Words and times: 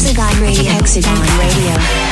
Hexagon 0.00 0.40
Radio. 0.40 0.70
Hexagon 0.70 1.20
Radio. 1.40 2.08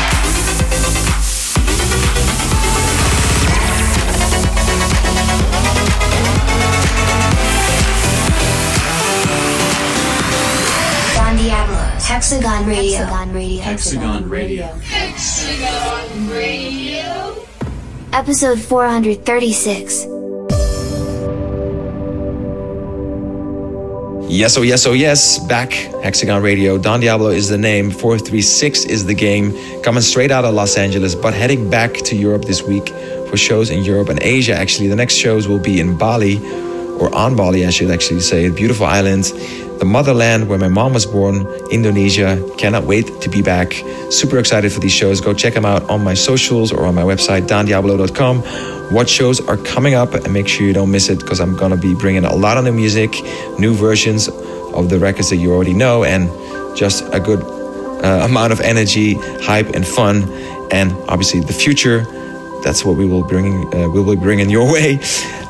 Hexagon 12.01 12.67
Radio. 12.67 13.05
Hexagon 13.07 13.33
Radio. 13.33 13.61
Hexagon 13.61 14.29
Radio. 14.29 14.67
Hexagon 14.83 16.29
Radio. 16.29 17.47
Episode 18.13 18.59
436. 18.59 20.16
Yes, 24.29 24.59
oh 24.59 24.63
yes, 24.63 24.85
oh 24.87 24.93
yes. 24.93 25.39
Back, 25.39 25.73
Hexagon 26.03 26.43
Radio. 26.43 26.79
Don 26.79 26.99
Diablo 26.99 27.29
is 27.29 27.49
the 27.49 27.57
name. 27.57 27.93
436 27.93 28.85
is 28.85 29.07
the 29.07 29.15
game. 29.15 29.55
Coming 29.83 30.03
straight 30.03 30.33
out 30.33 30.45
of 30.45 30.53
Los 30.53 30.77
Angeles, 30.77 31.15
but 31.15 31.33
heading 31.33 31.71
back 31.71 31.93
to 31.95 32.17
Europe 32.17 32.45
this 32.45 32.61
week 32.61 32.89
for 33.29 33.37
shows 33.37 33.71
in 33.71 33.85
Europe 33.85 34.09
and 34.09 34.21
Asia. 34.21 34.53
Actually, 34.53 34.89
the 34.89 34.97
next 34.97 35.15
shows 35.15 35.47
will 35.47 35.61
be 35.61 35.79
in 35.79 35.97
Bali, 35.97 36.39
or 36.99 37.15
on 37.15 37.37
Bali, 37.37 37.67
I 37.67 37.71
should 37.71 37.91
actually 37.91 38.21
say. 38.21 38.49
Beautiful 38.51 38.87
island, 38.87 39.25
the 39.79 39.85
motherland 39.85 40.49
where 40.49 40.59
my 40.59 40.69
mom 40.69 40.95
was 40.95 41.07
born, 41.07 41.47
Indonesia. 41.71 42.43
Cannot 42.59 42.85
wait 42.85 43.21
to 43.21 43.29
be 43.29 43.43
back. 43.43 43.73
Super 44.11 44.39
excited 44.39 44.73
for 44.73 44.81
these 44.81 44.93
shows. 44.93 45.21
Go 45.21 45.35
check 45.35 45.55
them 45.55 45.65
out 45.65 45.89
on 45.91 46.03
my 46.03 46.15
socials 46.15 46.73
or 46.73 46.87
on 46.87 46.95
my 46.95 47.03
website, 47.03 47.47
dondiablo.com. 47.47 48.43
What 48.93 49.09
shows 49.09 49.41
are 49.47 49.57
coming 49.57 49.95
up 49.95 50.15
and 50.15 50.33
make 50.33 50.49
sure 50.49 50.67
you 50.67 50.73
don't 50.73 50.91
miss 50.91 51.09
it 51.09 51.19
because 51.19 51.41
I'm 51.41 51.57
gonna 51.57 51.77
be 51.77 51.95
bringing 51.95 52.25
a 52.25 52.35
lot 52.35 52.57
of 52.57 52.65
new 52.65 52.73
music, 52.73 53.11
new 53.59 53.75
versions 53.75 54.29
of 54.29 54.89
the 54.91 54.99
records 54.99 55.31
that 55.31 55.37
you 55.37 55.53
already 55.53 55.75
know, 55.75 56.05
and 56.05 56.31
just 56.77 57.05
a 57.13 57.21
good 57.21 57.43
uh, 58.05 58.25
amount 58.25 58.53
of 58.53 58.61
energy, 58.61 59.15
hype, 59.43 59.75
and 59.75 59.87
fun. 59.87 60.31
And 60.71 60.93
obviously, 61.09 61.41
the 61.41 61.53
future. 61.53 62.07
That's 62.63 62.85
what 62.85 62.97
we 62.97 63.07
will 63.07 63.23
bring. 63.23 63.73
Uh, 63.75 63.89
we 63.89 64.01
will 64.01 64.15
be 64.15 64.21
bringing 64.21 64.51
your 64.51 64.71
way. 64.73 65.01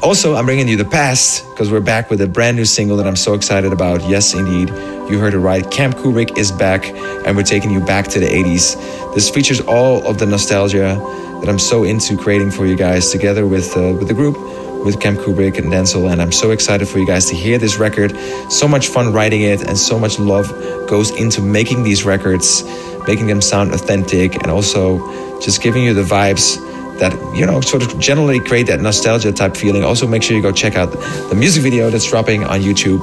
Also, 0.03 0.35
I'm 0.35 0.45
bringing 0.45 0.69
you 0.69 0.77
the 0.77 0.85
past 0.85 1.49
because 1.51 1.71
we're 1.71 1.81
back 1.81 2.11
with 2.11 2.21
a 2.21 2.27
brand 2.27 2.57
new 2.57 2.65
single 2.65 2.97
that 2.99 3.07
I'm 3.07 3.17
so 3.17 3.35
excited 3.35 3.73
about. 3.73 4.03
Yes, 4.09 4.35
indeed, 4.35 4.69
you 5.11 5.19
heard 5.19 5.35
it 5.35 5.39
right. 5.39 5.69
Camp 5.71 5.97
Kubrick 5.97 6.37
is 6.37 6.53
back, 6.53 6.87
and 7.27 7.37
we're 7.37 7.43
taking 7.43 7.71
you 7.71 7.81
back 7.81 8.07
to 8.09 8.21
the 8.21 8.27
80s. 8.27 9.15
This 9.15 9.31
features 9.31 9.61
all 9.61 10.07
of 10.07 10.19
the 10.19 10.27
nostalgia 10.27 10.95
that 11.41 11.49
I'm 11.49 11.59
so 11.59 11.85
into 11.85 12.17
creating 12.17 12.51
for 12.51 12.67
you 12.67 12.77
guys 12.77 13.11
together 13.11 13.47
with 13.47 13.77
uh, 13.77 13.95
with 13.99 14.09
the 14.09 14.15
group 14.15 14.37
with 14.85 15.01
Camp 15.01 15.19
Kubrick 15.19 15.59
and 15.59 15.73
Denzel, 15.73 16.13
and 16.13 16.23
I'm 16.23 16.31
so 16.31 16.53
excited 16.53 16.87
for 16.87 17.01
you 17.01 17.07
guys 17.07 17.27
to 17.27 17.35
hear 17.35 17.59
this 17.59 17.77
record. 17.77 18.17
So 18.53 18.69
much 18.69 18.89
fun 18.89 19.13
writing 19.13 19.43
it, 19.43 19.63
and 19.67 19.77
so 19.77 19.99
much 19.99 20.19
love 20.21 20.49
goes 20.89 21.11
into 21.11 21.41
making 21.41 21.83
these 21.83 22.05
records, 22.05 22.63
making 23.07 23.27
them 23.27 23.41
sound 23.41 23.75
authentic, 23.75 24.37
and 24.37 24.47
also 24.47 25.41
just 25.41 25.61
giving 25.61 25.83
you 25.83 25.93
the 25.93 26.03
vibes 26.05 26.57
that 26.99 27.13
you 27.35 27.47
know 27.47 27.61
sort 27.61 27.83
of 27.83 27.99
generally 27.99 28.41
create 28.41 28.67
that 28.67 28.81
nostalgia 28.81 29.33
type 29.33 29.57
feeling. 29.57 29.85
Also, 29.85 30.07
make 30.07 30.23
sure 30.23 30.37
you 30.37 30.43
go 30.43 30.53
check 30.53 30.77
out 30.77 30.91
the 30.93 31.35
music 31.35 31.63
video 31.63 31.91
that's 31.91 32.09
dropping 32.09 32.45
on 32.45 32.61
YouTube. 32.61 33.01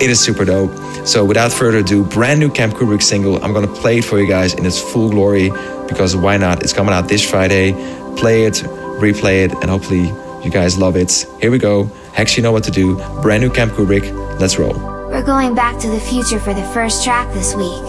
It 0.00 0.10
is 0.10 0.20
super 0.20 0.44
dope. 0.44 0.72
So, 1.06 1.24
without 1.24 1.52
further 1.52 1.78
ado, 1.78 2.04
brand 2.04 2.40
new 2.40 2.50
Camp 2.50 2.74
Kubrick 2.74 3.02
single. 3.02 3.42
I'm 3.44 3.52
gonna 3.52 3.66
play 3.66 3.98
it 3.98 4.04
for 4.04 4.18
you 4.20 4.28
guys 4.28 4.54
in 4.54 4.66
its 4.66 4.80
full 4.80 5.10
glory 5.10 5.50
because 5.88 6.16
why 6.16 6.36
not? 6.36 6.62
It's 6.62 6.72
coming 6.72 6.94
out 6.94 7.08
this 7.08 7.28
Friday. 7.28 7.72
Play 8.16 8.44
it, 8.44 8.54
replay 9.00 9.44
it, 9.44 9.52
and 9.52 9.70
hopefully 9.70 10.12
you 10.44 10.50
guys 10.50 10.78
love 10.78 10.96
it. 10.96 11.26
Here 11.40 11.50
we 11.50 11.58
go. 11.58 11.84
Hex, 12.14 12.36
you 12.36 12.42
know 12.42 12.52
what 12.52 12.64
to 12.64 12.70
do. 12.70 12.96
Brand 13.20 13.42
new 13.42 13.50
Camp 13.50 13.72
Kubrick. 13.72 14.04
Let's 14.40 14.58
roll. 14.58 14.74
We're 15.08 15.22
going 15.22 15.54
back 15.54 15.78
to 15.80 15.88
the 15.88 16.00
future 16.00 16.38
for 16.38 16.54
the 16.54 16.64
first 16.74 17.04
track 17.04 17.32
this 17.32 17.54
week. 17.54 17.84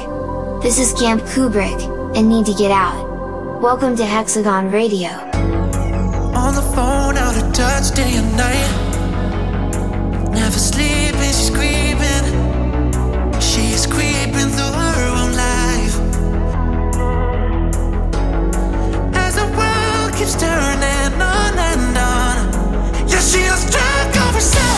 This 0.61 0.79
is 0.79 0.93
Camp 0.93 1.21
Kubrick, 1.23 2.15
and 2.15 2.29
Need 2.29 2.45
to 2.47 2.53
Get 2.53 2.71
Out. 2.71 3.61
Welcome 3.61 3.95
to 3.97 4.05
Hexagon 4.05 4.71
Radio. 4.71 5.36
On 6.47 6.55
the 6.55 6.61
phone, 6.61 7.17
out 7.17 7.35
of 7.35 7.51
touch 7.51 7.93
day 7.93 8.15
and 8.15 8.37
night. 8.37 8.71
Never 10.31 10.57
sleeping, 10.57 11.33
she's 11.33 11.49
creeping. 11.49 12.25
She's 13.41 13.85
creeping 13.85 14.49
through 14.55 14.75
her 14.81 15.01
own 15.17 15.31
life. 15.35 15.95
As 19.13 19.35
the 19.35 19.47
world 19.59 20.15
keeps 20.15 20.35
turning 20.39 21.21
on 21.21 21.53
and 21.69 21.97
on. 21.97 22.37
Yeah, 23.09 23.19
she 23.19 23.39
is 23.39 23.69
drunk 23.69 24.15
of 24.15 24.33
herself. 24.35 24.76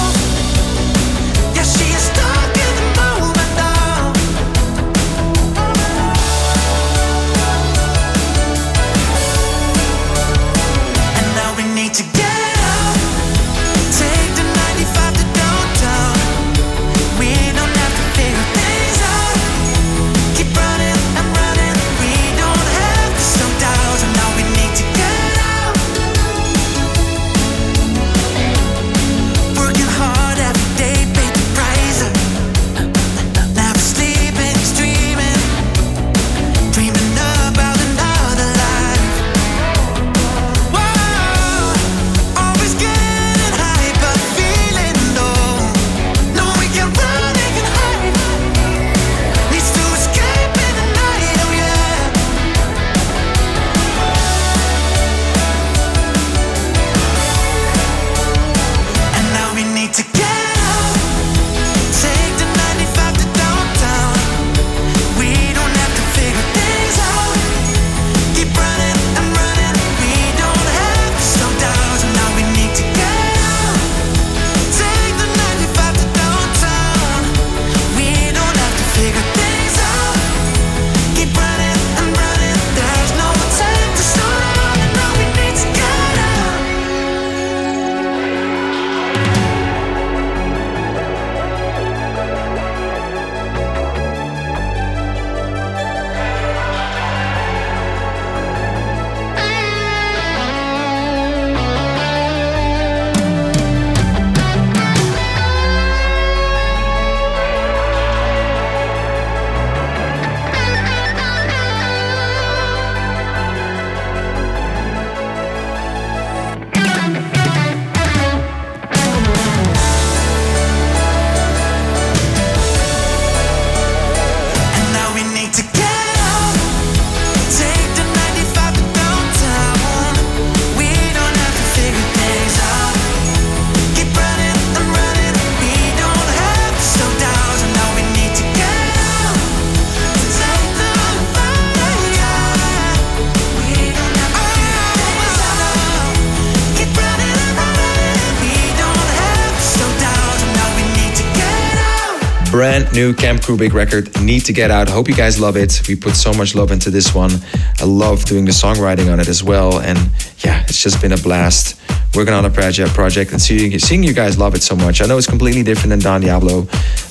Brand 152.59 152.91
new 152.91 153.13
Camp 153.13 153.39
Kubrick 153.39 153.71
record, 153.71 154.21
Need 154.21 154.41
to 154.41 154.51
Get 154.51 154.69
Out. 154.69 154.89
Hope 154.89 155.07
you 155.07 155.15
guys 155.15 155.39
love 155.39 155.55
it. 155.55 155.81
We 155.87 155.95
put 155.95 156.13
so 156.17 156.33
much 156.33 156.55
love 156.55 156.71
into 156.71 156.91
this 156.91 157.15
one. 157.15 157.31
I 157.79 157.85
love 157.85 158.25
doing 158.25 158.43
the 158.43 158.51
songwriting 158.51 159.09
on 159.09 159.21
it 159.21 159.29
as 159.29 159.41
well. 159.41 159.79
And 159.79 159.97
yeah, 160.39 160.63
it's 160.63 160.83
just 160.83 160.99
been 161.01 161.13
a 161.13 161.17
blast 161.17 161.79
working 162.13 162.33
on 162.33 162.43
a 162.43 162.49
project 162.49 162.93
project 162.93 163.31
and 163.31 163.41
seeing, 163.41 163.79
seeing 163.79 164.03
you 164.03 164.11
guys 164.11 164.37
love 164.37 164.55
it 164.55 164.61
so 164.61 164.75
much. 164.75 165.01
I 165.01 165.05
know 165.05 165.17
it's 165.17 165.25
completely 165.25 165.63
different 165.63 165.91
than 165.91 165.99
Don 165.99 166.19
Diablo, 166.19 166.67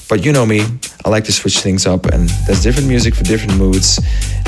but 0.07 0.23
you 0.23 0.35
know 0.35 0.45
me, 0.45 0.67
I 1.07 1.09
like 1.09 1.25
to 1.25 1.33
switch 1.33 1.61
things 1.61 1.87
up 1.87 2.05
and 2.05 2.29
there's 2.47 2.63
different 2.63 2.87
music 2.87 3.15
for 3.15 3.25
different 3.25 3.57
moods. 3.57 3.99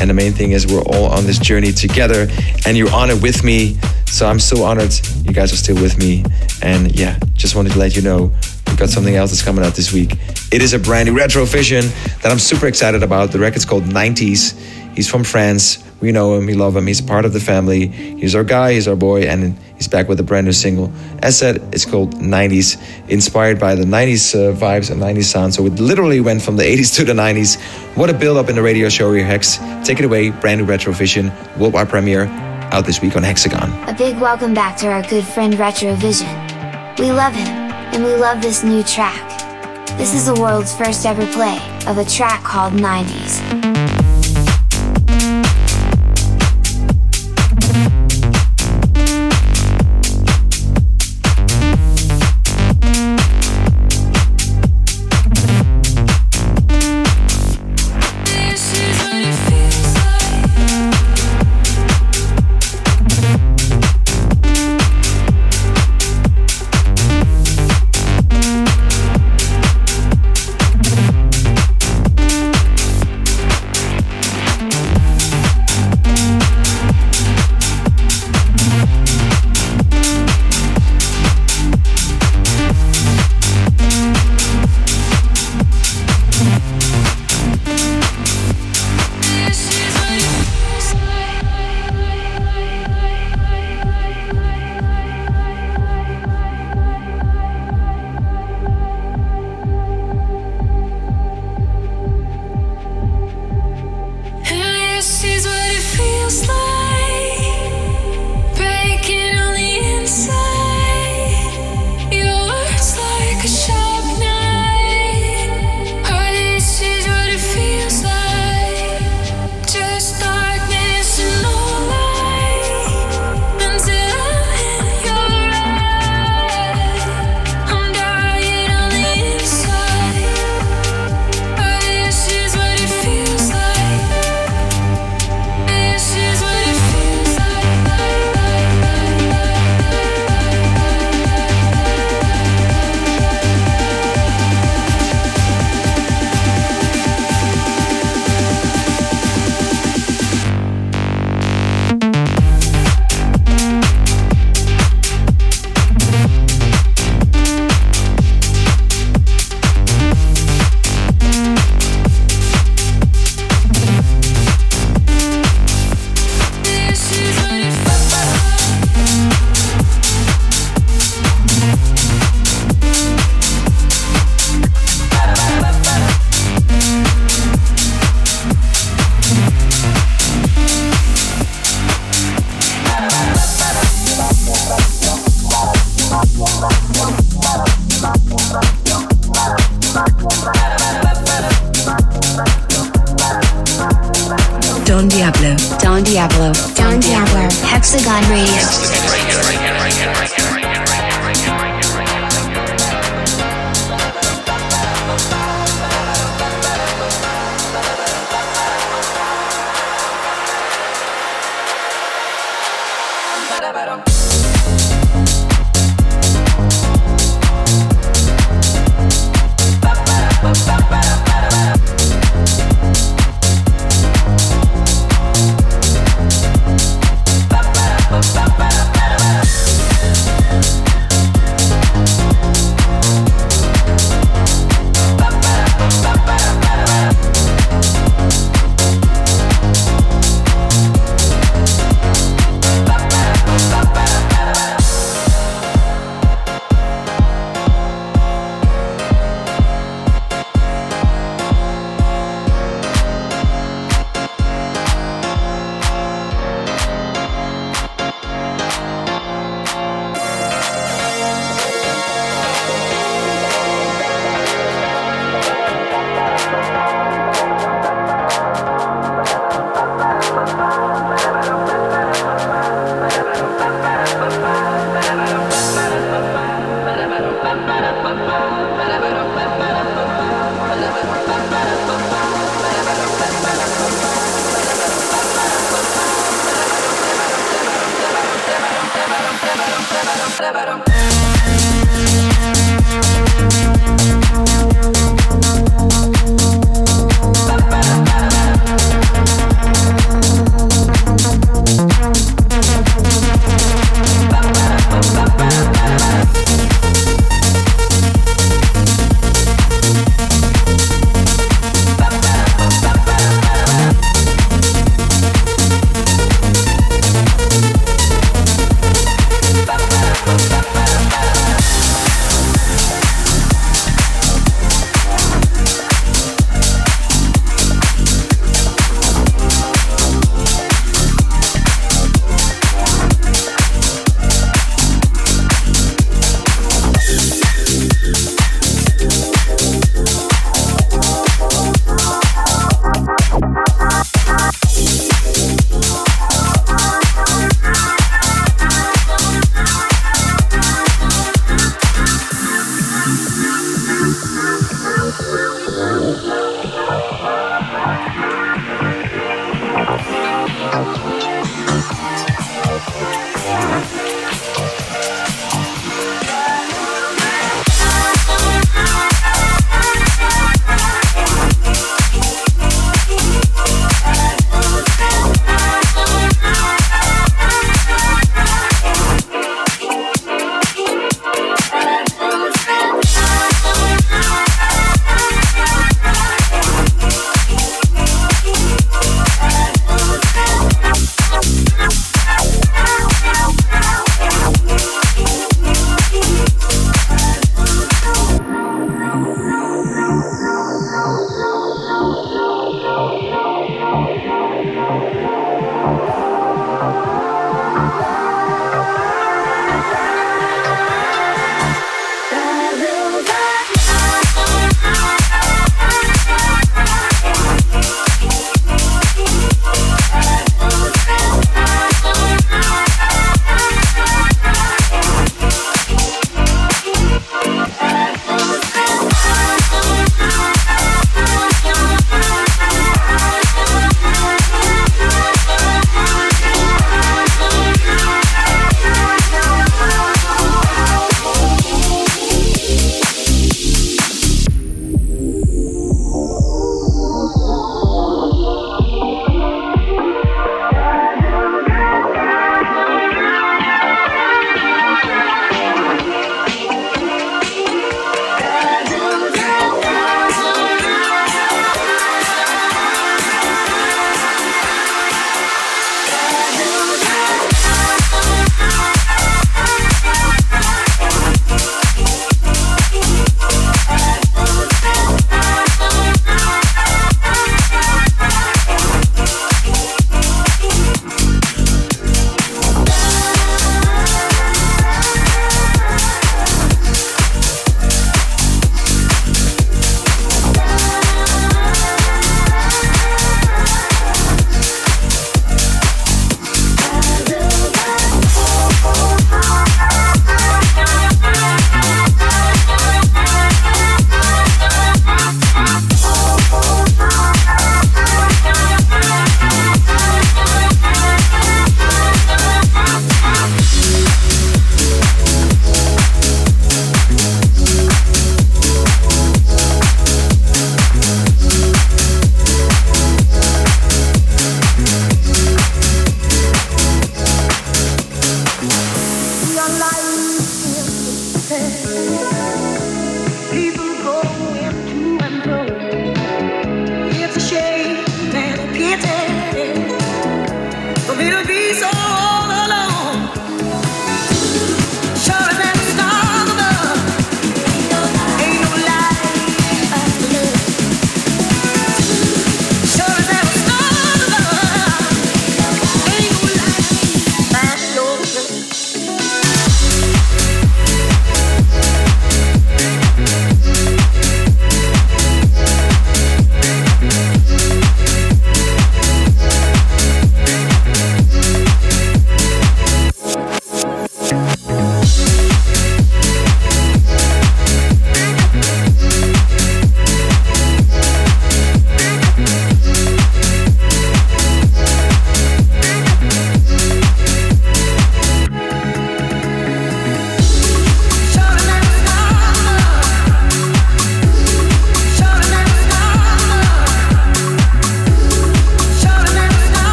And 0.00 0.10
the 0.10 0.14
main 0.14 0.32
thing 0.32 0.50
is 0.50 0.66
we're 0.66 0.82
all 0.82 1.12
on 1.12 1.26
this 1.26 1.38
journey 1.38 1.70
together 1.70 2.26
and 2.66 2.76
you're 2.76 2.92
on 2.92 3.08
it 3.10 3.22
with 3.22 3.44
me. 3.44 3.78
So 4.06 4.26
I'm 4.26 4.40
so 4.40 4.64
honored 4.64 4.92
you 5.22 5.32
guys 5.32 5.52
are 5.52 5.56
still 5.58 5.80
with 5.80 5.96
me. 5.96 6.24
And 6.60 6.92
yeah, 6.98 7.20
just 7.34 7.54
wanted 7.54 7.74
to 7.74 7.78
let 7.78 7.94
you 7.94 8.02
know 8.02 8.32
we've 8.66 8.76
got 8.76 8.88
something 8.88 9.14
else 9.14 9.30
that's 9.30 9.44
coming 9.44 9.64
out 9.64 9.74
this 9.74 9.92
week. 9.92 10.16
It 10.50 10.62
is 10.62 10.72
a 10.72 10.78
brand 10.78 11.10
new 11.10 11.14
Retrovision 11.14 11.82
that 12.22 12.32
I'm 12.32 12.38
super 12.38 12.66
excited 12.66 13.02
about. 13.02 13.32
The 13.32 13.38
record's 13.38 13.66
called 13.66 13.84
90s. 13.84 14.58
He's 14.96 15.06
from 15.06 15.22
France. 15.22 15.84
We 16.00 16.10
know 16.10 16.38
him, 16.38 16.46
we 16.46 16.54
love 16.54 16.74
him, 16.74 16.86
he's 16.86 17.02
part 17.02 17.26
of 17.26 17.34
the 17.34 17.40
family. 17.40 17.88
He's 17.88 18.34
our 18.34 18.44
guy, 18.44 18.72
he's 18.72 18.88
our 18.88 18.96
boy, 18.96 19.24
and 19.24 19.58
he's 19.76 19.88
back 19.88 20.08
with 20.08 20.18
a 20.20 20.22
brand 20.22 20.46
new 20.46 20.52
single. 20.52 20.90
As 21.22 21.36
said, 21.36 21.56
it's 21.74 21.84
called 21.84 22.14
90s, 22.14 22.80
inspired 23.10 23.58
by 23.58 23.74
the 23.74 23.84
90s 23.84 24.34
uh, 24.34 24.56
vibes 24.56 24.90
and 24.90 25.02
90s 25.02 25.24
sound. 25.24 25.54
So 25.54 25.66
it 25.66 25.74
literally 25.80 26.20
went 26.20 26.40
from 26.40 26.56
the 26.56 26.62
80s 26.62 26.96
to 26.96 27.04
the 27.04 27.12
90s. 27.12 27.60
What 27.94 28.08
a 28.08 28.14
build 28.14 28.38
up 28.38 28.48
in 28.48 28.54
the 28.54 28.62
radio 28.62 28.88
show 28.88 29.12
here, 29.12 29.24
Hex. 29.24 29.58
Take 29.84 29.98
it 29.98 30.06
away, 30.06 30.30
brand 30.30 30.62
new 30.62 30.66
Retrovision, 30.66 31.30
worldwide 31.58 31.90
premiere, 31.90 32.24
out 32.72 32.86
this 32.86 33.02
week 33.02 33.16
on 33.16 33.22
Hexagon. 33.22 33.70
A 33.86 33.92
big 33.92 34.18
welcome 34.18 34.54
back 34.54 34.78
to 34.78 34.86
our 34.86 35.02
good 35.02 35.24
friend 35.24 35.52
Retrovision. 35.54 36.98
We 36.98 37.12
love 37.12 37.34
him, 37.34 37.48
and 37.48 38.02
we 38.02 38.14
love 38.14 38.40
this 38.40 38.64
new 38.64 38.82
track. 38.82 39.47
This 39.98 40.14
is 40.14 40.26
the 40.26 40.40
world's 40.40 40.72
first 40.76 41.04
ever 41.04 41.26
play 41.32 41.58
of 41.88 41.98
a 41.98 42.04
track 42.04 42.44
called 42.44 42.72
90s. 42.72 43.67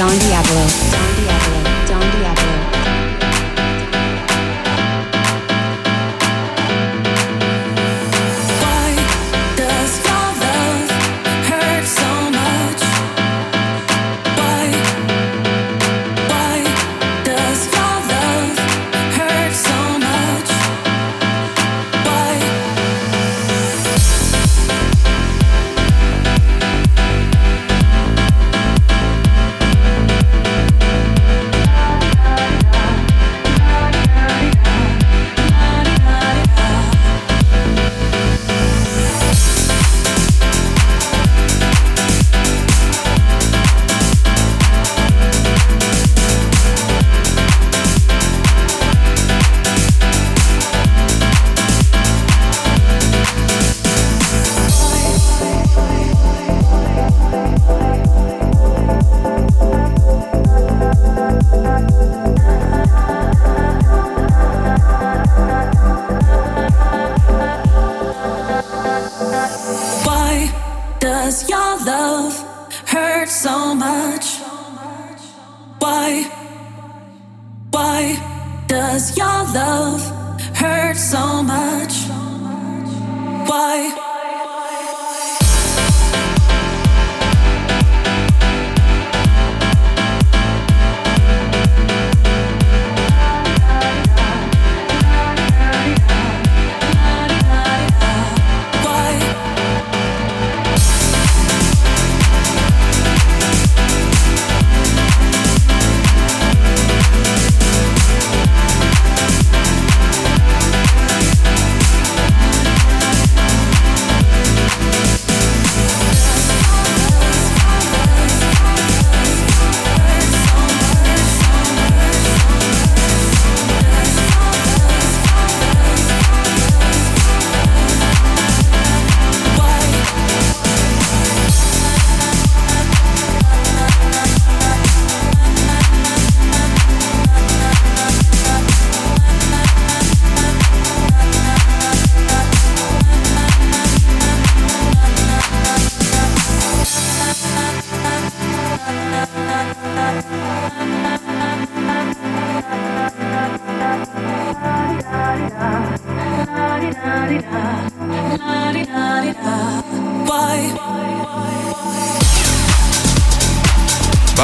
Don 0.00 0.08
Diablo. 0.18 1.09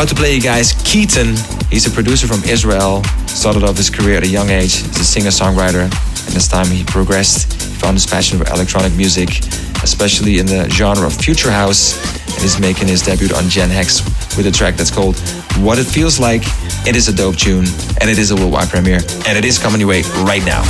To 0.07 0.15
play 0.15 0.37
you 0.37 0.41
guys 0.41 0.73
KEYTON. 0.73 1.35
He's 1.69 1.87
a 1.87 1.91
producer 1.91 2.29
from 2.29 2.43
Israel. 2.45 3.03
Started 3.27 3.65
off 3.65 3.77
his 3.77 3.91
career 3.91 4.19
at 4.19 4.23
a 4.23 4.29
young 4.29 4.51
age 4.51 4.85
as 4.85 5.01
a 5.01 5.05
singer-songwriter. 5.05 5.83
And 5.83 6.37
as 6.37 6.47
time 6.47 6.69
he 6.69 6.85
progressed, 6.85 7.53
he 7.53 7.75
found 7.75 7.95
his 7.95 8.07
passion 8.07 8.39
for 8.39 8.49
electronic 8.53 8.95
music, 8.95 9.31
especially 9.83 10.39
in 10.39 10.47
the 10.47 10.71
genre 10.71 11.07
of 11.07 11.15
future 11.15 11.51
house. 11.51 11.97
And 12.37 12.45
is 12.45 12.61
making 12.61 12.87
his 12.87 13.03
debut 13.03 13.35
on 13.35 13.49
Gen 13.49 13.69
Hex 13.69 14.05
with 14.37 14.47
a 14.47 14.53
track 14.53 14.77
that's 14.77 14.91
called 14.91 15.19
What 15.59 15.79
It 15.79 15.85
Feels 15.87 16.21
Like. 16.21 16.43
It 16.87 16.95
is 16.95 17.09
a 17.09 17.13
dope 17.13 17.37
tune, 17.37 17.67
and 18.01 18.09
it 18.09 18.19
is 18.19 18.31
a 18.31 18.37
worldwide 18.37 18.69
premiere, 18.69 19.01
and 19.27 19.37
it 19.37 19.45
is 19.45 19.59
coming 19.59 19.81
your 19.81 19.89
way 19.89 20.03
right 20.23 20.45
now. 20.45 20.63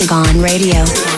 Hexagon 0.00 0.40
Radio. 0.40 1.17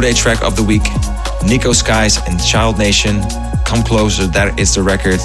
Day 0.00 0.12
track 0.14 0.42
of 0.42 0.56
the 0.56 0.62
week. 0.62 0.82
Niiko 1.42 1.74
Skies 1.74 2.18
and 2.26 2.42
Child 2.42 2.78
Nation. 2.78 3.20
Come 3.66 3.82
closer, 3.82 4.26
that 4.28 4.58
is 4.58 4.74
the 4.74 4.82
record. 4.82 5.20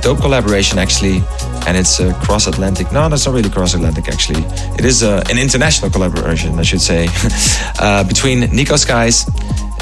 Dope 0.00 0.20
collaboration 0.20 0.78
actually, 0.78 1.22
and 1.66 1.76
it's 1.76 2.00
a 2.00 2.14
cross 2.14 2.46
Atlantic. 2.46 2.92
No, 2.92 3.08
that's 3.08 3.26
not 3.26 3.34
really 3.34 3.50
cross 3.50 3.74
Atlantic 3.74 4.08
actually. 4.08 4.42
It 4.78 4.84
is 4.84 5.02
a, 5.02 5.16
uh, 5.16 5.24
an 5.30 5.38
international 5.38 5.90
collaboration, 5.90 6.58
I 6.58 6.62
should 6.62 6.80
say, 6.80 7.08
uh, 7.78 8.04
between 8.04 8.42
Niiko 8.42 8.78
Skies. 8.78 9.26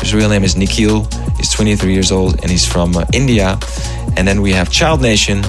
His 0.01 0.15
real 0.15 0.29
name 0.29 0.43
is 0.43 0.57
Nikhil. 0.57 1.07
He's 1.37 1.53
23 1.53 1.93
years 1.93 2.11
old 2.11 2.41
and 2.43 2.51
he's 2.51 2.67
from 2.67 2.97
uh, 2.97 3.05
India. 3.13 3.59
And 4.17 4.27
then 4.27 4.43
we 4.43 4.53
have 4.53 4.71
Child 4.71 5.01
Nation. 5.01 5.43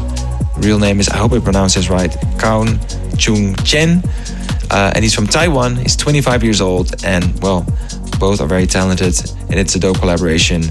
Real 0.58 0.80
name 0.80 1.00
is, 1.00 1.10
I 1.10 1.18
hope 1.18 1.34
I 1.34 1.40
pronounce 1.40 1.76
this 1.76 1.90
right, 1.90 2.12
Kaun 2.38 2.80
Chung 3.18 3.56
Chen. 3.64 4.04
Uh, 4.72 4.92
and 4.94 5.04
he's 5.04 5.16
from 5.16 5.28
Taiwan. 5.28 5.76
He's 5.76 5.96
25 5.96 6.44
years 6.44 6.62
old, 6.62 7.04
and 7.04 7.42
well, 7.42 7.66
both 8.20 8.42
are 8.42 8.48
very 8.48 8.68
talented, 8.68 9.20
and 9.50 9.56
it's 9.60 9.76
a 9.76 9.80
dope 9.80 10.00
collaboration. 10.00 10.64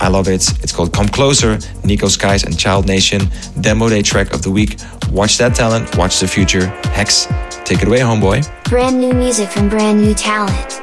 I 0.00 0.08
love 0.08 0.28
it. 0.28 0.48
It's 0.62 0.72
called 0.72 0.92
Come 0.92 1.08
Closer, 1.08 1.56
Niiko 1.84 2.08
Skies 2.08 2.44
and 2.44 2.58
Child 2.58 2.86
Nation, 2.86 3.22
demo 3.60 3.88
day 3.88 4.02
track 4.02 4.32
of 4.32 4.42
the 4.42 4.50
week. 4.50 4.78
Watch 5.10 5.38
that 5.38 5.54
talent, 5.54 5.96
watch 5.96 6.20
the 6.20 6.26
future. 6.28 6.66
Hex, 6.92 7.26
take 7.64 7.82
it 7.82 7.88
away, 7.88 8.00
homeboy. 8.00 8.48
Brand 8.68 8.98
new 9.00 9.12
music 9.12 9.48
from 9.50 9.68
brand 9.68 10.00
new 10.00 10.14
talent. 10.14 10.80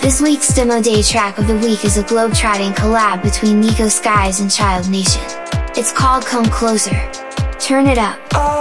This 0.00 0.20
week's 0.20 0.54
demo 0.54 0.82
day 0.82 1.02
track 1.02 1.38
of 1.38 1.46
the 1.46 1.56
week 1.56 1.84
is 1.84 1.96
a 1.98 2.02
globe-trotting 2.02 2.72
collab 2.72 3.22
between 3.22 3.62
Niiko 3.62 3.90
Skies 3.90 4.40
and 4.40 4.50
Child 4.50 4.90
Nation. 4.90 5.22
It's 5.76 5.92
called 5.92 6.24
Come 6.26 6.46
Closer. 6.46 7.10
Turn 7.58 7.86
it 7.86 7.98
up. 7.98 8.18
Oh, 8.34 8.53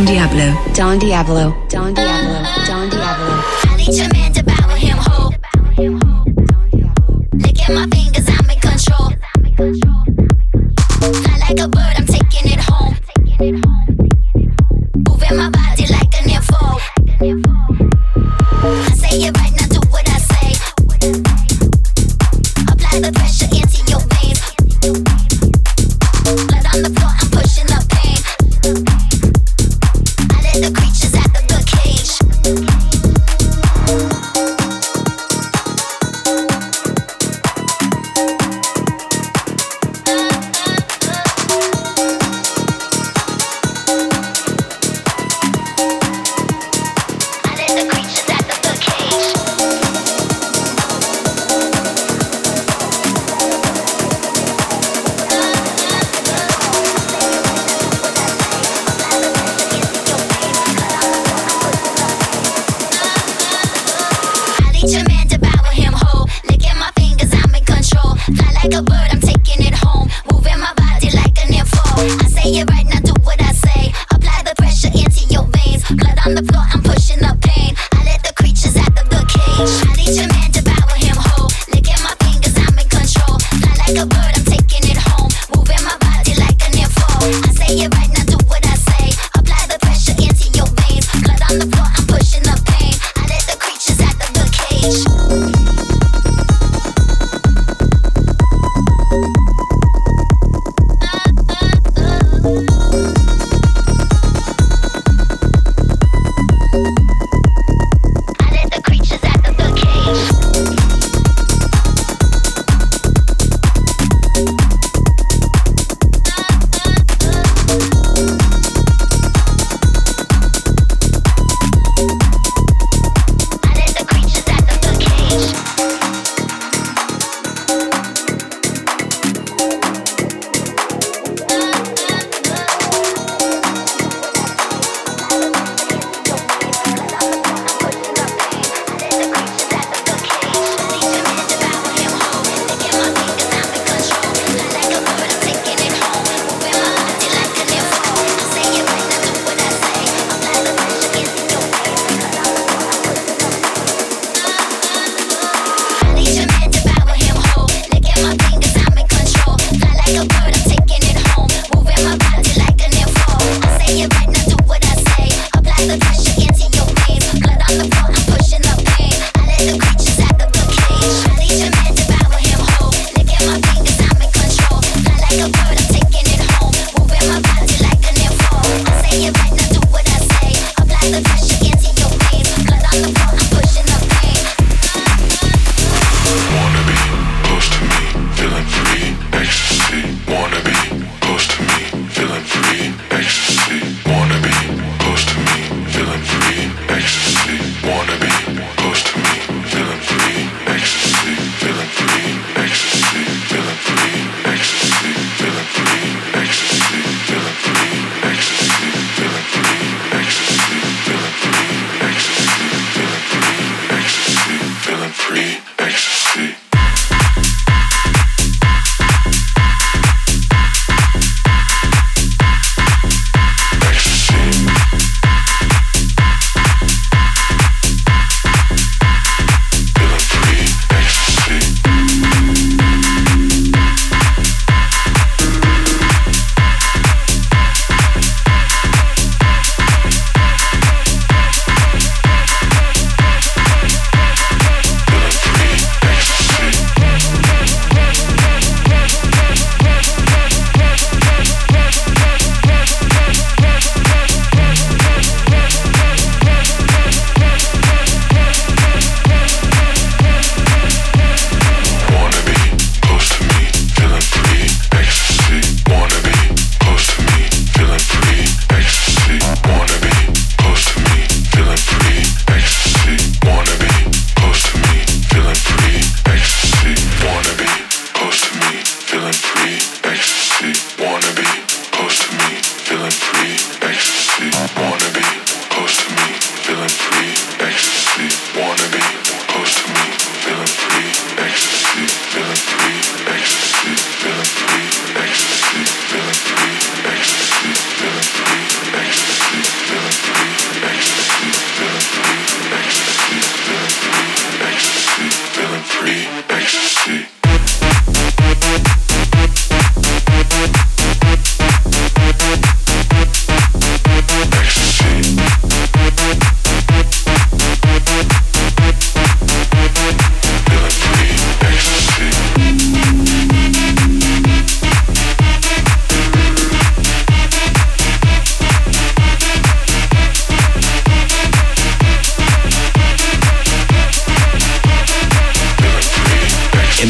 Don 0.00 0.06
Diablo. 0.06 0.72
Don 0.72 0.98
Diablo. 0.98 1.54
Don 1.68 1.92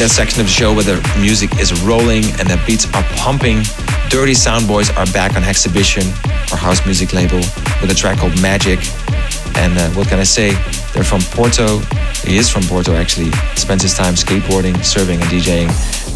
that 0.00 0.10
section 0.10 0.40
of 0.40 0.46
the 0.46 0.52
show 0.52 0.72
where 0.72 0.82
the 0.82 0.96
music 1.20 1.60
is 1.60 1.76
rolling 1.82 2.24
and 2.40 2.48
the 2.48 2.56
beats 2.64 2.86
are 2.94 3.04
pumping. 3.20 3.60
Dirty 4.08 4.32
Sound 4.32 4.66
Boys 4.66 4.88
are 4.96 5.04
back 5.12 5.36
on 5.36 5.44
Exhibition, 5.44 6.02
our 6.52 6.56
house 6.56 6.86
music 6.86 7.12
label, 7.12 7.36
with 7.82 7.90
a 7.90 7.94
track 7.94 8.16
called 8.16 8.32
Magic. 8.40 8.80
And 9.60 9.76
uh, 9.76 9.90
what 9.90 10.08
can 10.08 10.18
I 10.18 10.24
say? 10.24 10.56
They're 10.94 11.04
from 11.04 11.20
Porto. 11.36 11.80
He 12.24 12.38
is 12.38 12.48
from 12.48 12.62
Porto 12.62 12.94
actually. 12.94 13.30
Spends 13.56 13.82
his 13.82 13.92
time 13.92 14.14
skateboarding, 14.14 14.72
surfing, 14.80 15.20
and 15.20 15.28
DJing. 15.28 15.68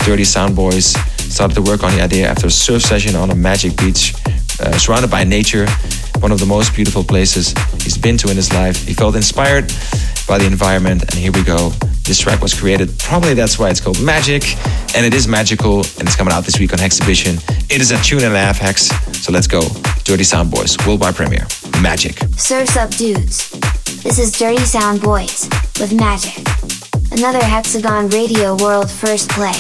Dirty 0.07 0.24
Sound 0.24 0.57
Boys 0.57 0.97
started 1.28 1.55
to 1.55 1.62
work 1.62 1.85
on 1.85 1.93
the 1.95 2.01
idea 2.01 2.26
after 2.26 2.47
a 2.47 2.51
surf 2.51 2.80
session 2.80 3.14
on 3.14 3.30
a 3.32 3.35
magic 3.35 3.76
beach, 3.76 4.14
uh, 4.61 4.72
surrounded 4.78 5.11
by 5.11 5.24
nature. 5.24 5.66
One 6.20 6.32
of 6.32 6.41
the 6.41 6.47
most 6.47 6.74
beautiful 6.74 7.05
places 7.05 7.53
he's 7.82 7.99
been 7.99 8.16
to 8.18 8.30
in 8.30 8.37
his 8.37 8.51
life. 8.51 8.87
He 8.87 8.95
felt 8.95 9.14
inspired 9.14 9.70
by 10.26 10.39
the 10.39 10.47
environment, 10.47 11.03
and 11.03 11.14
here 11.14 11.32
we 11.32 11.43
go. 11.43 11.72
This 12.05 12.18
track 12.18 12.42
was 12.42 12.52
created, 12.52 12.96
probably 12.98 13.32
that's 13.32 13.59
why 13.59 13.70
it's 13.70 13.80
called 13.80 14.00
Magic, 14.02 14.44
and 14.94 15.07
it 15.07 15.14
is 15.14 15.26
magical, 15.26 15.78
and 15.78 16.02
it's 16.02 16.14
coming 16.14 16.34
out 16.34 16.44
this 16.44 16.59
week 16.59 16.74
on 16.74 16.80
Exhibition. 16.80 17.36
It 17.70 17.80
is 17.80 17.92
a 17.92 18.02
tune 18.02 18.22
and 18.22 18.34
a 18.34 18.38
half 18.38 18.59
hex, 18.59 18.88
so 19.24 19.32
let's 19.32 19.46
go. 19.46 19.62
Dirty 20.05 20.22
Sound 20.22 20.50
Boys, 20.50 20.76
worldwide 20.86 21.14
premiere. 21.14 21.46
Magic. 21.80 22.18
Surf's 22.36 22.76
up, 22.76 22.90
dudes. 22.90 23.48
This 24.02 24.18
is 24.18 24.32
Dirty 24.38 24.64
Sound 24.66 25.00
Boys 25.00 25.48
with 25.80 25.94
Magic. 25.94 26.46
Another 27.11 27.42
Hexagon 27.42 28.11
Radio 28.11 28.55
World 28.57 28.90
First 28.90 29.30
Play. 29.30 29.55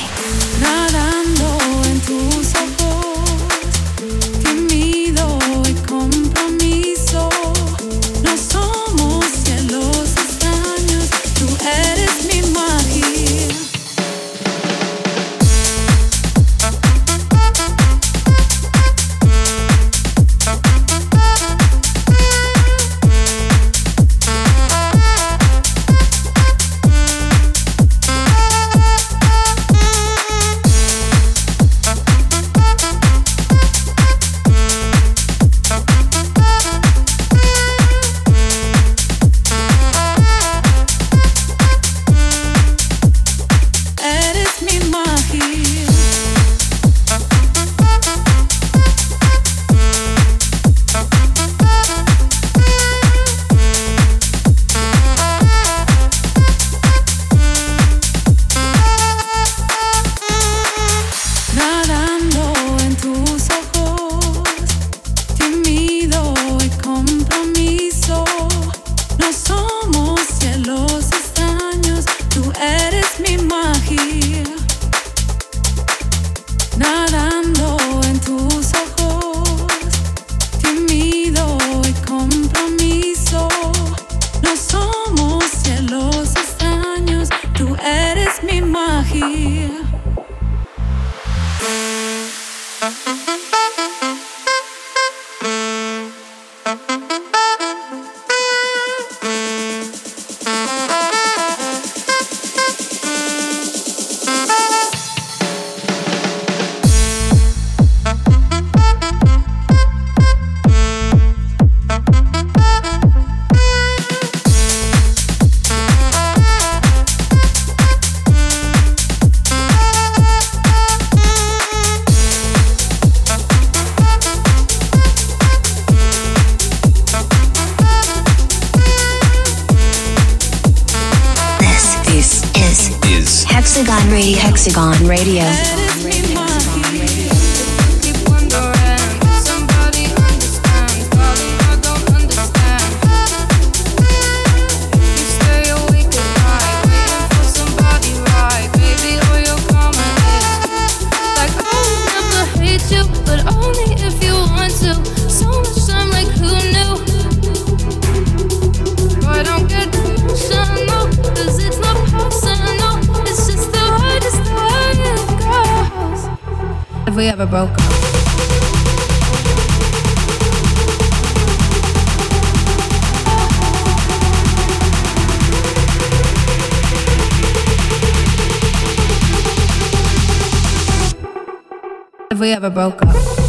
We 182.44 182.52
ever 182.52 182.68
broke 182.68 183.00
up. 183.00 183.43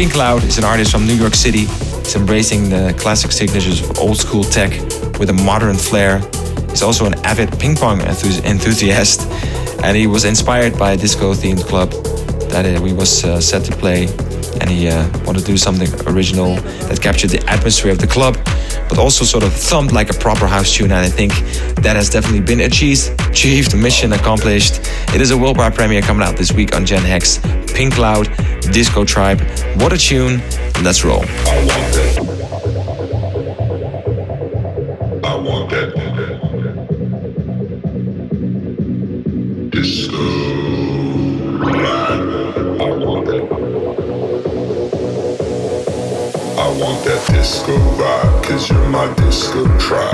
Green 0.00 0.08
Cloud 0.08 0.44
is 0.44 0.56
an 0.56 0.64
artist 0.64 0.92
from 0.92 1.06
New 1.06 1.12
York 1.12 1.34
City. 1.34 1.66
He's 1.66 2.16
embracing 2.16 2.70
the 2.70 2.94
classic 2.96 3.32
signatures 3.32 3.82
of 3.82 3.98
old 3.98 4.16
school 4.16 4.42
tech 4.42 4.70
with 5.18 5.28
a 5.28 5.34
modern 5.34 5.76
flair. 5.76 6.20
He's 6.70 6.82
also 6.82 7.04
an 7.04 7.12
avid 7.26 7.60
ping 7.60 7.76
pong 7.76 8.00
enthusiast, 8.00 9.28
and 9.84 9.94
he 9.94 10.06
was 10.06 10.24
inspired 10.24 10.78
by 10.78 10.92
a 10.92 10.96
disco 10.96 11.34
themed 11.34 11.66
club 11.66 11.90
that 12.48 12.64
uh, 12.64 12.80
we 12.80 12.94
was 12.94 13.24
uh, 13.26 13.42
set 13.42 13.62
to 13.64 13.76
play. 13.76 14.04
And 14.62 14.70
he 14.70 14.88
uh, 14.88 15.06
wanted 15.26 15.40
to 15.40 15.44
do 15.44 15.58
something 15.58 15.92
original 16.06 16.54
that 16.88 16.98
captured 17.02 17.28
the 17.28 17.46
atmosphere 17.46 17.92
of 17.92 17.98
the 17.98 18.06
club 18.06 18.38
but 18.90 18.98
also 18.98 19.24
sort 19.24 19.44
of 19.44 19.52
thumped 19.54 19.94
like 19.94 20.10
a 20.10 20.18
proper 20.18 20.46
house 20.46 20.74
tune. 20.74 20.90
And 20.92 21.00
I 21.00 21.08
think 21.08 21.32
that 21.76 21.96
has 21.96 22.10
definitely 22.10 22.40
been 22.40 22.60
achieved. 22.60 23.08
Achieved, 23.30 23.74
mission 23.74 24.12
accomplished. 24.12 24.80
It 25.14 25.20
is 25.22 25.30
a 25.30 25.38
worldwide 25.38 25.74
premiere 25.74 26.02
coming 26.02 26.26
out 26.26 26.36
this 26.36 26.52
week 26.52 26.74
on 26.74 26.84
Gen 26.84 27.02
Hex. 27.02 27.38
Pinkloud, 27.72 28.26
Disco 28.72 29.04
Tribe. 29.04 29.40
What 29.76 29.92
a 29.92 29.98
tune! 29.98 30.42
Let's 30.82 31.04
roll. 31.04 31.24
good 49.52 49.80
try. 49.80 50.09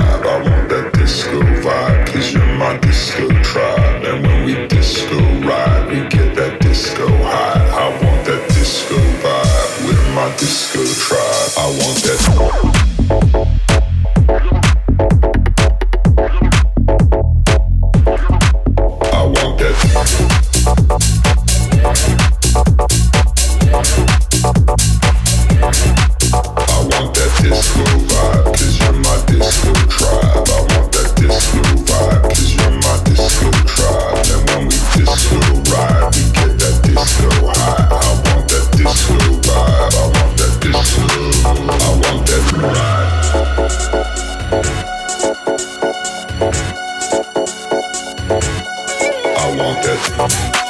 Bye. 50.17 50.66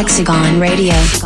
Hexagon 0.00 0.58
Radio. 0.58 1.19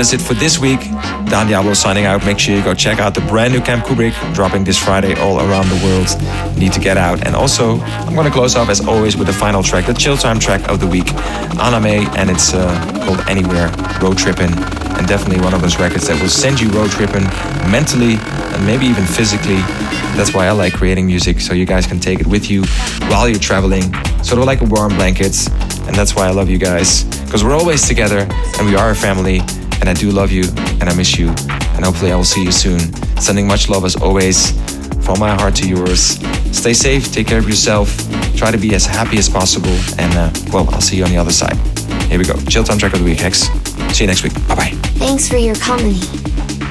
That 0.00 0.06
is 0.06 0.12
it 0.14 0.26
for 0.26 0.32
this 0.32 0.58
week. 0.58 0.80
Don 1.28 1.46
Diablo 1.46 1.74
signing 1.74 2.06
out. 2.06 2.24
Make 2.24 2.38
sure 2.38 2.56
you 2.56 2.64
go 2.64 2.72
check 2.72 3.00
out 3.00 3.12
the 3.12 3.20
brand 3.20 3.52
new 3.52 3.60
Camp 3.60 3.84
Kubrick 3.84 4.14
dropping 4.32 4.64
this 4.64 4.78
Friday 4.78 5.12
all 5.20 5.40
around 5.40 5.68
the 5.68 5.76
world. 5.84 6.56
Need 6.56 6.72
to 6.72 6.80
get 6.80 6.96
out. 6.96 7.26
And 7.26 7.36
also, 7.36 7.78
I'm 7.82 8.14
going 8.14 8.24
to 8.24 8.32
close 8.32 8.56
off 8.56 8.70
as 8.70 8.80
always 8.80 9.18
with 9.18 9.26
the 9.26 9.34
final 9.34 9.62
track, 9.62 9.84
the 9.84 9.92
chill 9.92 10.16
time 10.16 10.38
track 10.38 10.66
of 10.70 10.80
the 10.80 10.86
week, 10.86 11.04
Anamē, 11.60 12.16
and 12.16 12.30
it's 12.30 12.54
uh, 12.54 12.72
called 13.04 13.20
Anywhere 13.28 13.68
Road 14.00 14.16
Trippin'. 14.16 14.50
And 14.96 15.06
definitely 15.06 15.44
one 15.44 15.52
of 15.52 15.60
those 15.60 15.78
records 15.78 16.08
that 16.08 16.18
will 16.18 16.30
send 16.30 16.62
you 16.62 16.70
road 16.70 16.90
tripping 16.92 17.24
mentally 17.70 18.16
and 18.16 18.64
maybe 18.64 18.86
even 18.86 19.04
physically. 19.04 19.60
That's 20.16 20.32
why 20.32 20.46
I 20.46 20.52
like 20.52 20.72
creating 20.72 21.04
music, 21.08 21.40
so 21.40 21.52
you 21.52 21.66
guys 21.66 21.86
can 21.86 22.00
take 22.00 22.20
it 22.20 22.26
with 22.26 22.50
you 22.50 22.64
while 23.10 23.28
you're 23.28 23.38
traveling, 23.38 23.92
sort 24.24 24.38
of 24.38 24.46
like 24.46 24.62
a 24.62 24.64
warm 24.64 24.96
blanket. 24.96 25.36
And 25.86 25.94
that's 25.94 26.16
why 26.16 26.26
I 26.26 26.30
love 26.30 26.48
you 26.48 26.56
guys, 26.56 27.04
because 27.26 27.44
we're 27.44 27.54
always 27.54 27.86
together 27.86 28.26
and 28.58 28.66
we 28.66 28.76
are 28.76 28.92
a 28.92 28.96
family. 28.96 29.42
And 29.80 29.88
I 29.88 29.94
do 29.94 30.10
love 30.10 30.30
you 30.30 30.44
and 30.80 30.84
I 30.84 30.94
miss 30.94 31.18
you. 31.18 31.28
And 31.28 31.84
hopefully 31.84 32.12
I 32.12 32.16
will 32.16 32.24
see 32.24 32.44
you 32.44 32.52
soon. 32.52 32.80
Sending 33.18 33.46
much 33.46 33.68
love 33.68 33.84
as 33.84 33.96
always 33.96 34.52
from 35.04 35.18
my 35.18 35.34
heart 35.34 35.56
to 35.56 35.68
yours. 35.68 36.18
Stay 36.56 36.72
safe, 36.72 37.12
take 37.12 37.26
care 37.26 37.38
of 37.38 37.48
yourself, 37.48 37.88
try 38.36 38.50
to 38.50 38.58
be 38.58 38.74
as 38.74 38.86
happy 38.86 39.18
as 39.18 39.28
possible. 39.28 39.76
And 39.98 40.14
uh, 40.14 40.30
well, 40.52 40.68
I'll 40.70 40.80
see 40.80 40.96
you 40.96 41.04
on 41.04 41.10
the 41.10 41.16
other 41.16 41.32
side. 41.32 41.56
Here 42.08 42.18
we 42.18 42.24
go. 42.24 42.36
Chill 42.48 42.64
time 42.64 42.78
track 42.78 42.92
of 42.92 42.98
the 42.98 43.04
week, 43.04 43.20
Hex. 43.20 43.48
See 43.96 44.04
you 44.04 44.08
next 44.08 44.22
week. 44.22 44.34
Bye 44.48 44.54
bye. 44.54 44.70
Thanks 44.98 45.28
for 45.28 45.36
your 45.36 45.54
company. 45.56 46.00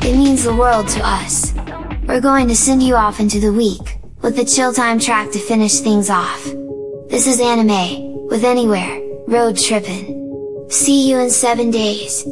It 0.07 0.15
means 0.15 0.43
the 0.43 0.55
world 0.55 0.87
to 0.89 1.01
us. 1.05 1.53
We're 2.07 2.21
going 2.21 2.47
to 2.47 2.55
send 2.55 2.81
you 2.81 2.95
off 2.95 3.19
into 3.19 3.39
the 3.39 3.53
week, 3.53 3.99
with 4.21 4.35
the 4.35 4.45
chill 4.45 4.73
time 4.73 4.99
track 4.99 5.31
to 5.31 5.39
finish 5.39 5.79
things 5.79 6.09
off. 6.09 6.43
This 7.09 7.27
is 7.27 7.39
Anamē, 7.39 8.29
with 8.29 8.43
Anywhere, 8.43 8.99
Road 9.27 9.57
Trippin'. 9.57 10.69
See 10.69 11.09
you 11.09 11.19
in 11.19 11.29
seven 11.29 11.71
days. 11.71 12.25